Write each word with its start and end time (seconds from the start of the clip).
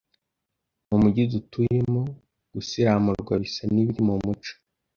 mu 0.89 0.97
mugi 1.01 1.23
dutuyemo 1.31 2.01
gusiramurwa 2.53 3.33
bisa 3.43 3.63
n’ibiri 3.73 4.01
mu 4.07 4.15
muco. 4.23 4.51